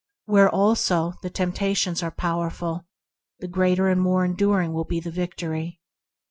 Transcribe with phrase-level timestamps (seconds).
[0.25, 2.87] Where, also, tempta tions are powerful,
[3.51, 5.79] greater and more enduring will be the victory.